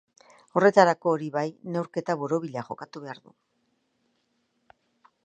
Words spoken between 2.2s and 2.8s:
borobila